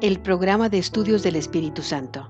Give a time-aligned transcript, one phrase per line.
[0.00, 2.26] El programa de estudios del Espíritu Santo.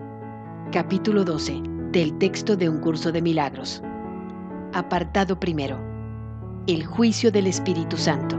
[0.70, 1.62] Capítulo 12
[1.92, 3.82] del texto de un curso de milagros.
[4.74, 5.78] Apartado primero.
[6.66, 8.36] El juicio del Espíritu Santo.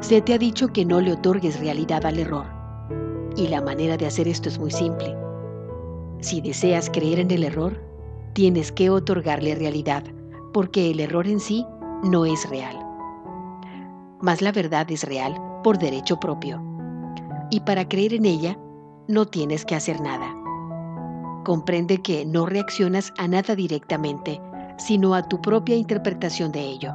[0.00, 2.46] Se te ha dicho que no le otorgues realidad al error.
[3.36, 5.16] Y la manera de hacer esto es muy simple.
[6.20, 7.82] Si deseas creer en el error,
[8.34, 10.04] tienes que otorgarle realidad,
[10.52, 11.66] porque el error en sí
[12.04, 12.78] no es real.
[14.20, 16.69] Mas la verdad es real por derecho propio
[17.50, 18.58] y para creer en ella
[19.08, 20.34] no tienes que hacer nada.
[21.44, 24.40] Comprende que no reaccionas a nada directamente,
[24.78, 26.92] sino a tu propia interpretación de ello.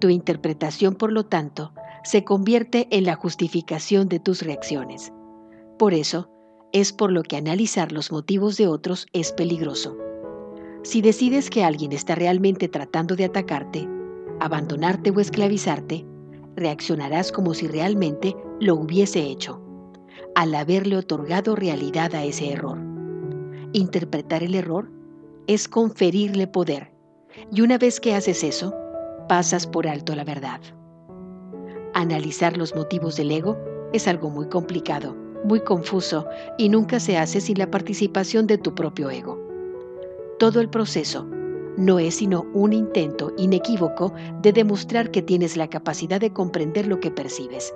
[0.00, 1.72] Tu interpretación, por lo tanto,
[2.02, 5.12] se convierte en la justificación de tus reacciones.
[5.78, 6.28] Por eso,
[6.72, 9.96] es por lo que analizar los motivos de otros es peligroso.
[10.82, 13.88] Si decides que alguien está realmente tratando de atacarte,
[14.40, 16.04] abandonarte o esclavizarte,
[16.56, 19.60] reaccionarás como si realmente lo hubiese hecho,
[20.34, 22.78] al haberle otorgado realidad a ese error.
[23.72, 24.90] Interpretar el error
[25.46, 26.92] es conferirle poder,
[27.52, 28.74] y una vez que haces eso,
[29.28, 30.60] pasas por alto la verdad.
[31.94, 33.56] Analizar los motivos del ego
[33.92, 36.26] es algo muy complicado, muy confuso,
[36.58, 39.38] y nunca se hace sin la participación de tu propio ego.
[40.38, 41.26] Todo el proceso
[41.76, 47.00] no es sino un intento inequívoco de demostrar que tienes la capacidad de comprender lo
[47.00, 47.74] que percibes.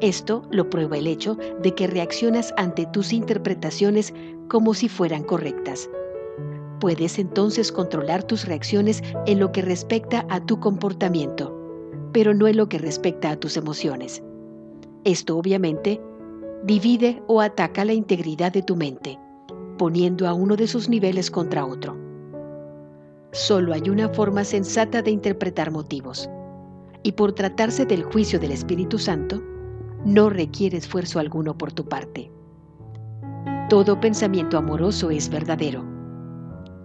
[0.00, 4.12] Esto lo prueba el hecho de que reaccionas ante tus interpretaciones
[4.48, 5.88] como si fueran correctas.
[6.80, 11.56] Puedes entonces controlar tus reacciones en lo que respecta a tu comportamiento,
[12.12, 14.22] pero no en lo que respecta a tus emociones.
[15.04, 16.00] Esto obviamente
[16.64, 19.18] divide o ataca la integridad de tu mente,
[19.78, 22.05] poniendo a uno de sus niveles contra otro.
[23.36, 26.26] Solo hay una forma sensata de interpretar motivos.
[27.02, 29.42] Y por tratarse del juicio del Espíritu Santo,
[30.06, 32.32] no requiere esfuerzo alguno por tu parte.
[33.68, 35.84] Todo pensamiento amoroso es verdadero.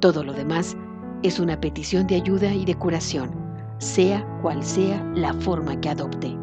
[0.02, 0.76] Todo lo demás
[1.24, 3.32] es una petición de ayuda y de curación,
[3.78, 6.38] sea cual sea la forma que adopte.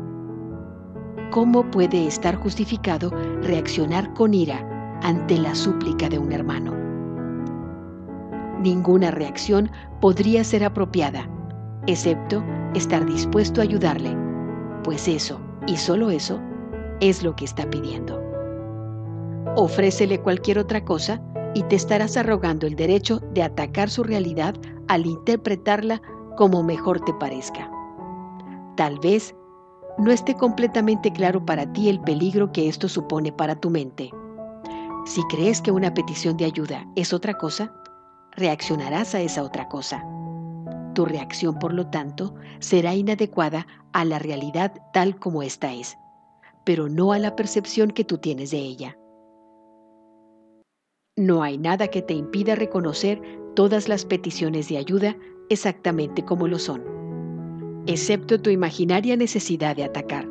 [1.33, 3.11] ¿Cómo puede estar justificado
[3.43, 6.88] reaccionar con ira ante la súplica de un hermano?
[8.61, 9.71] Ninguna reacción
[10.01, 11.29] podría ser apropiada,
[11.87, 14.17] excepto estar dispuesto a ayudarle,
[14.85, 16.41] pues eso, y solo eso,
[17.01, 18.23] es lo que está pidiendo.
[19.57, 21.21] Ofrécele cualquier otra cosa
[21.55, 24.55] y te estarás arrogando el derecho de atacar su realidad
[24.89, 26.01] al interpretarla
[26.37, 27.71] como mejor te parezca.
[28.77, 29.35] Tal vez
[29.99, 34.11] no esté completamente claro para ti el peligro que esto supone para tu mente.
[35.05, 37.73] Si crees que una petición de ayuda es otra cosa,
[38.39, 40.05] reaccionarás a esa otra cosa.
[40.95, 45.97] Tu reacción, por lo tanto, será inadecuada a la realidad tal como ésta es,
[46.65, 48.99] pero no a la percepción que tú tienes de ella.
[51.17, 53.21] No hay nada que te impida reconocer
[53.55, 55.17] todas las peticiones de ayuda
[55.51, 56.85] exactamente como lo son,
[57.87, 60.29] excepto tu imaginaria necesidad de atacar.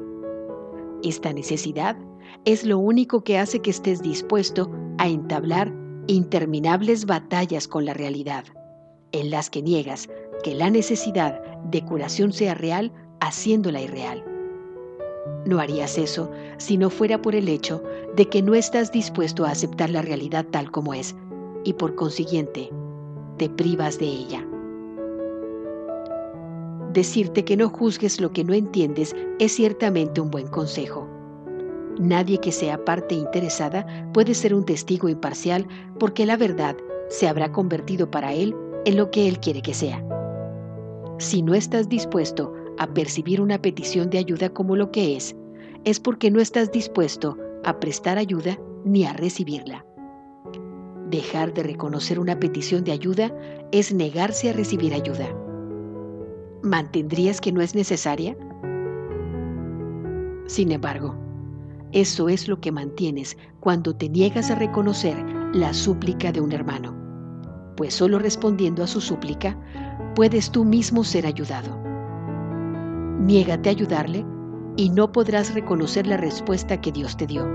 [1.03, 1.97] Esta necesidad
[2.45, 5.73] es lo único que hace que estés dispuesto a entablar
[6.07, 8.45] interminables batallas con la realidad,
[9.11, 10.09] en las que niegas
[10.43, 14.23] que la necesidad de curación sea real haciéndola irreal.
[15.45, 17.83] No harías eso si no fuera por el hecho
[18.15, 21.15] de que no estás dispuesto a aceptar la realidad tal como es
[21.63, 22.69] y por consiguiente
[23.37, 24.47] te privas de ella.
[26.93, 31.07] Decirte que no juzgues lo que no entiendes es ciertamente un buen consejo.
[31.99, 35.67] Nadie que sea parte interesada puede ser un testigo imparcial
[35.99, 36.75] porque la verdad
[37.09, 40.03] se habrá convertido para él en lo que él quiere que sea.
[41.17, 45.35] Si no estás dispuesto a percibir una petición de ayuda como lo que es,
[45.83, 49.83] es porque no estás dispuesto a prestar ayuda ni a recibirla.
[51.09, 53.33] Dejar de reconocer una petición de ayuda
[53.71, 55.27] es negarse a recibir ayuda.
[56.61, 58.37] ¿Mantendrías que no es necesaria?
[60.47, 61.15] Sin embargo,
[61.91, 65.15] eso es lo que mantienes cuando te niegas a reconocer
[65.53, 66.95] la súplica de un hermano,
[67.77, 69.57] pues solo respondiendo a su súplica
[70.15, 71.79] puedes tú mismo ser ayudado.
[73.19, 74.25] Niégate a ayudarle
[74.75, 77.47] y no podrás reconocer la respuesta que Dios te dio.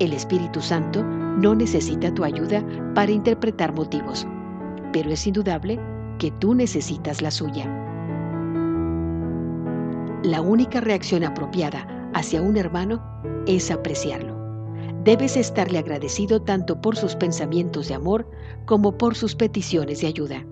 [0.00, 4.26] El Espíritu Santo no necesita tu ayuda para interpretar motivos,
[4.92, 5.80] pero es indudable
[6.18, 7.66] que tú necesitas la suya.
[10.22, 13.02] La única reacción apropiada hacia un hermano
[13.46, 14.34] es apreciarlo.
[15.04, 18.28] Debes estarle agradecido tanto por sus pensamientos de amor
[18.64, 20.46] como por sus peticiones de ayuda,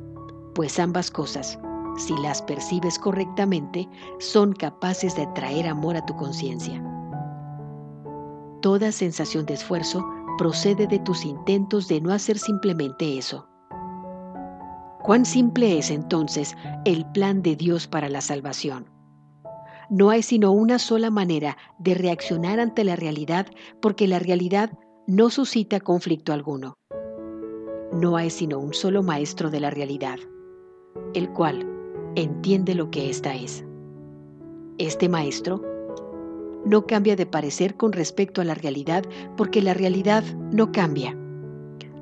[0.55, 1.59] pues ambas cosas,
[1.97, 3.89] si las percibes correctamente,
[4.19, 6.83] son capaces de traer amor a tu conciencia.
[8.61, 10.07] toda sensación de esfuerzo
[10.39, 13.49] procede de tus intentos de no hacer simplemente eso.
[15.03, 18.92] ¿Cuán simple es entonces el plan de Dios para la salvación?
[19.93, 23.47] No hay sino una sola manera de reaccionar ante la realidad
[23.83, 24.71] porque la realidad
[25.07, 26.79] no suscita conflicto alguno.
[27.93, 30.19] No hay sino un solo maestro de la realidad,
[31.13, 31.69] el cual
[32.15, 33.67] entiende lo que ésta es.
[34.79, 35.61] Este maestro
[36.65, 39.05] no cambia de parecer con respecto a la realidad
[39.37, 41.15] porque la realidad no cambia.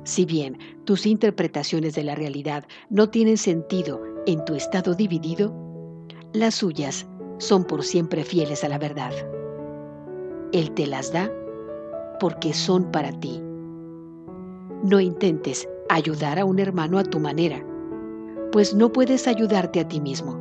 [0.05, 5.53] Si bien tus interpretaciones de la realidad no tienen sentido en tu estado dividido,
[6.31, 7.05] las suyas
[7.41, 9.11] son por siempre fieles a la verdad.
[10.51, 11.31] Él te las da
[12.19, 13.41] porque son para ti.
[14.83, 17.65] No intentes ayudar a un hermano a tu manera,
[18.51, 20.39] pues no puedes ayudarte a ti mismo.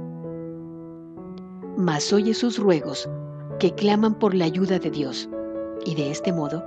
[1.79, 3.09] Mas oye sus ruegos
[3.59, 5.29] que claman por la ayuda de Dios,
[5.87, 6.63] y de este modo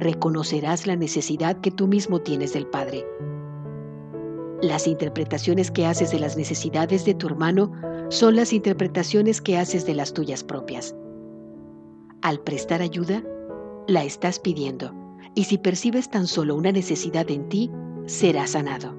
[0.00, 3.06] reconocerás la necesidad que tú mismo tienes del Padre.
[4.62, 7.70] Las interpretaciones que haces de las necesidades de tu hermano
[8.08, 10.96] son las interpretaciones que haces de las tuyas propias.
[12.22, 13.22] Al prestar ayuda,
[13.86, 14.92] la estás pidiendo,
[15.36, 17.70] y si percibes tan solo una necesidad en ti,
[18.06, 18.96] serás sanado,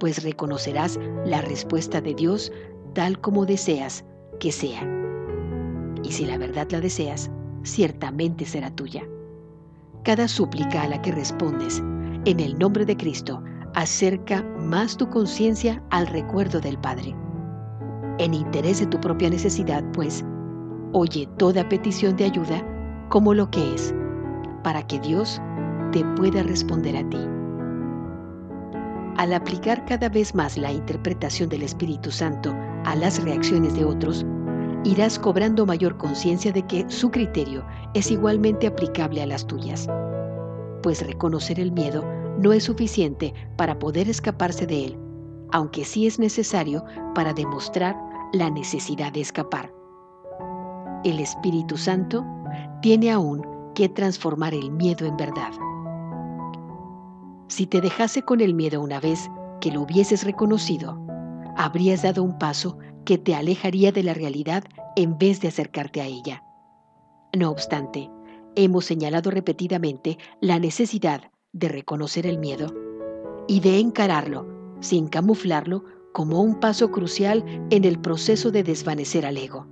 [0.00, 2.50] pues reconocerás la respuesta de Dios
[2.92, 4.04] tal como deseas
[4.40, 4.82] que sea.
[6.02, 7.30] Y si la verdad la deseas,
[7.62, 9.06] ciertamente será tuya.
[10.02, 11.78] Cada súplica a la que respondes,
[12.24, 13.40] en el nombre de Cristo,
[13.74, 17.14] acerca más tu conciencia al recuerdo del Padre
[18.20, 20.24] en interés de tu propia necesidad, pues,
[20.92, 22.62] oye toda petición de ayuda
[23.08, 23.94] como lo que es,
[24.62, 25.40] para que Dios
[25.90, 27.18] te pueda responder a ti.
[29.16, 34.26] Al aplicar cada vez más la interpretación del Espíritu Santo a las reacciones de otros,
[34.84, 37.64] irás cobrando mayor conciencia de que su criterio
[37.94, 39.88] es igualmente aplicable a las tuyas.
[40.82, 42.04] Pues reconocer el miedo
[42.40, 44.98] no es suficiente para poder escaparse de él,
[45.52, 46.84] aunque sí es necesario
[47.14, 47.96] para demostrar
[48.32, 49.72] la necesidad de escapar.
[51.04, 52.24] El Espíritu Santo
[52.80, 55.52] tiene aún que transformar el miedo en verdad.
[57.48, 59.28] Si te dejase con el miedo una vez
[59.60, 60.98] que lo hubieses reconocido,
[61.56, 64.64] habrías dado un paso que te alejaría de la realidad
[64.96, 66.42] en vez de acercarte a ella.
[67.36, 68.10] No obstante,
[68.54, 72.74] hemos señalado repetidamente la necesidad de reconocer el miedo
[73.48, 74.46] y de encararlo
[74.80, 79.66] sin camuflarlo como un paso crucial en el proceso de desvanecer al ego.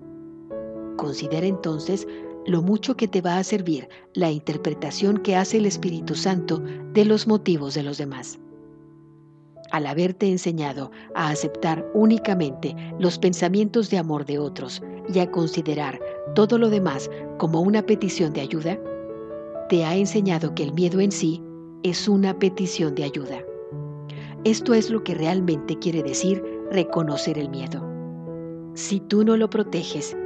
[0.97, 2.07] Considera entonces
[2.47, 7.05] lo mucho que te va a servir la interpretación que hace el Espíritu Santo de
[7.05, 8.39] los motivos de los demás.
[9.71, 14.83] Al haberte enseñado a aceptar únicamente los pensamientos de amor de otros
[15.13, 16.01] y a considerar
[16.35, 18.79] todo lo demás como una petición de ayuda,
[19.69, 21.43] te ha enseñado que el miedo en sí
[21.83, 23.45] es una petición de ayuda.
[24.45, 27.85] Esto es lo que realmente quiere decir reconocer el miedo.
[28.75, 30.17] Si tú no lo proteges,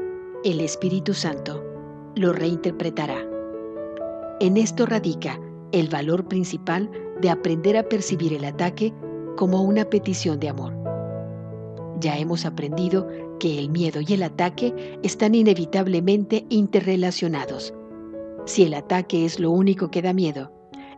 [0.44, 1.62] el Espíritu Santo
[2.14, 3.26] lo reinterpretará.
[4.40, 5.38] En esto radica
[5.72, 6.90] el valor principal
[7.20, 8.92] de aprender a percibir el ataque
[9.36, 10.74] como una petición de amor.
[12.00, 13.06] Ya hemos aprendido
[13.38, 17.72] que el miedo y el ataque están inevitablemente interrelacionados.
[18.44, 20.50] Si el ataque es lo único que da miedo,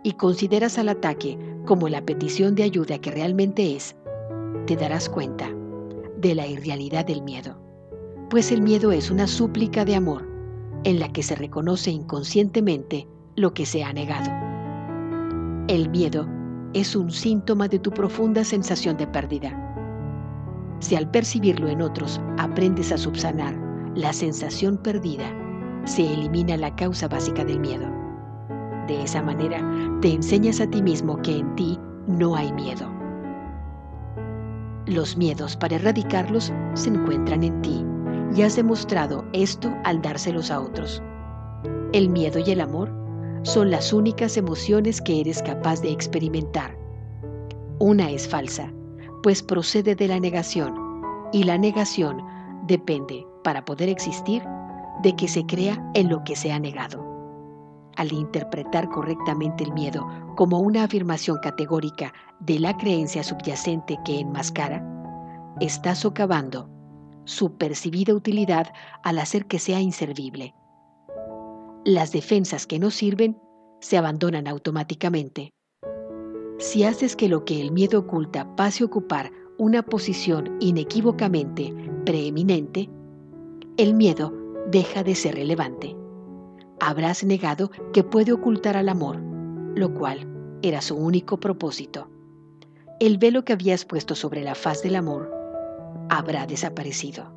[0.05, 3.97] y consideras al ataque como la petición de ayuda que realmente es,
[4.67, 5.51] te darás cuenta
[6.19, 7.59] de la irrealidad del miedo,
[8.31, 10.29] pues el miedo es una súplica de amor
[10.85, 14.31] en la que se reconoce inconscientemente lo que se ha negado.
[15.69, 16.29] El miedo
[16.75, 19.59] es un síntoma de tu profunda sensación de pérdida.
[20.81, 23.57] Si al percibirlo en otros aprendes a subsanar
[23.95, 25.33] la sensación perdida,
[25.85, 27.94] se elimina la causa básica del miedo.
[28.87, 29.61] De esa manera,
[30.03, 32.87] te enseñas a ti mismo que en ti no hay miedo.
[34.87, 37.85] Los miedos para erradicarlos se encuentran en ti
[38.37, 41.03] y has demostrado esto al dárselos a otros.
[41.93, 42.93] El miedo y el amor
[43.43, 46.77] son las únicas emociones que eres capaz de experimentar.
[47.79, 48.71] Una es falsa,
[49.23, 50.75] pues procede de la negación,
[51.33, 52.23] y la negación
[52.67, 54.43] depende, para poder existir,
[55.03, 57.04] de que se crea en lo que se ha negado
[58.05, 60.07] al interpretar correctamente el miedo
[60.37, 64.85] como una afirmación categórica de la creencia subyacente que enmascara,
[65.61, 66.69] está socavando
[67.25, 70.55] su percibida utilidad al hacer que sea inservible.
[71.85, 73.39] Las defensas que no sirven
[73.81, 75.53] se abandonan automáticamente.
[76.59, 82.91] Si haces que lo que el miedo oculta pase a ocupar una posición inequívocamente preeminente,
[83.77, 84.33] el miedo
[84.71, 85.97] deja de ser relevante
[86.85, 89.19] habrás negado que puede ocultar al amor,
[89.75, 90.29] lo cual
[90.63, 92.09] era su único propósito.
[93.01, 95.33] El velo que habías puesto sobre la faz del amor
[96.11, 97.33] habrá desaparecido.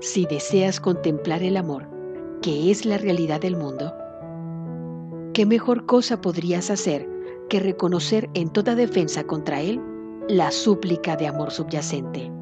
[0.00, 1.86] Si deseas contemplar el amor,
[2.40, 3.92] que es la realidad del mundo,
[5.34, 7.06] ¿qué mejor cosa podrías hacer
[7.50, 9.82] que reconocer en toda defensa contra él
[10.28, 12.32] la súplica de amor subyacente?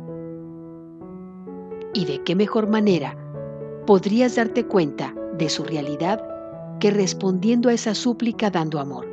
[1.92, 3.16] ¿Y de qué mejor manera
[3.84, 6.22] podrías darte cuenta de su realidad
[6.80, 9.06] que respondiendo a esa súplica dando amor?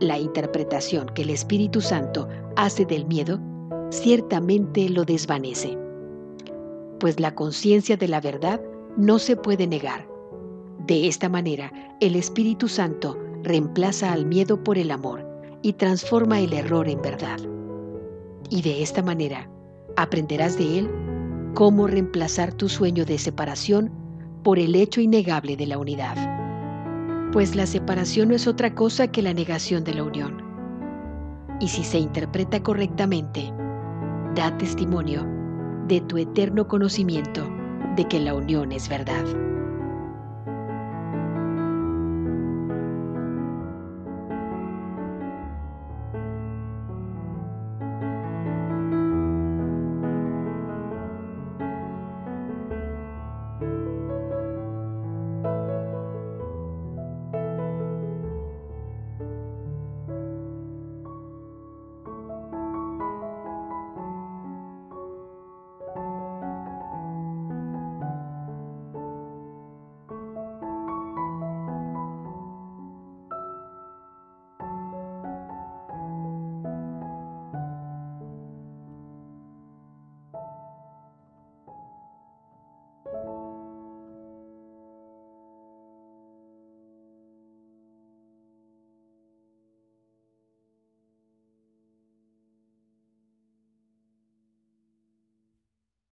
[0.00, 3.40] La interpretación que el Espíritu Santo hace del miedo
[3.90, 5.78] ciertamente lo desvanece,
[7.00, 8.60] pues la conciencia de la verdad
[8.96, 10.06] no se puede negar.
[10.86, 15.26] De esta manera, el Espíritu Santo reemplaza al miedo por el amor
[15.62, 17.38] y transforma el error en verdad.
[18.50, 19.48] Y de esta manera,
[19.96, 20.90] aprenderás de él
[21.54, 23.90] cómo reemplazar tu sueño de separación
[24.46, 26.14] por el hecho innegable de la unidad.
[27.32, 30.40] Pues la separación no es otra cosa que la negación de la unión.
[31.58, 33.52] Y si se interpreta correctamente,
[34.36, 35.26] da testimonio
[35.88, 37.52] de tu eterno conocimiento
[37.96, 39.24] de que la unión es verdad.